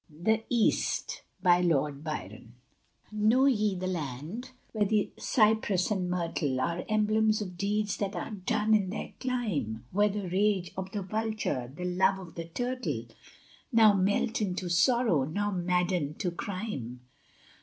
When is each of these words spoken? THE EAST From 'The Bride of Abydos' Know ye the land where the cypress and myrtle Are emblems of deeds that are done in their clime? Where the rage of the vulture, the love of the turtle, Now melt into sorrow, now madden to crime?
THE 0.09 0.43
EAST 0.49 1.21
From 1.43 1.61
'The 1.61 1.67
Bride 1.69 1.77
of 1.91 1.97
Abydos' 1.97 2.43
Know 3.11 3.45
ye 3.45 3.75
the 3.75 3.85
land 3.85 4.49
where 4.71 4.85
the 4.85 5.11
cypress 5.19 5.91
and 5.91 6.09
myrtle 6.09 6.59
Are 6.59 6.83
emblems 6.89 7.39
of 7.39 7.55
deeds 7.55 7.97
that 7.97 8.15
are 8.15 8.31
done 8.31 8.73
in 8.73 8.89
their 8.89 9.13
clime? 9.19 9.85
Where 9.91 10.09
the 10.09 10.27
rage 10.27 10.71
of 10.75 10.91
the 10.91 11.03
vulture, 11.03 11.71
the 11.77 11.85
love 11.85 12.17
of 12.17 12.33
the 12.33 12.45
turtle, 12.45 13.09
Now 13.71 13.93
melt 13.93 14.41
into 14.41 14.69
sorrow, 14.69 15.23
now 15.25 15.51
madden 15.51 16.15
to 16.15 16.31
crime? 16.31 17.01